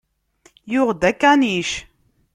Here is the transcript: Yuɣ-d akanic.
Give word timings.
Yuɣ-d 0.71 1.01
akanic. 1.09 1.71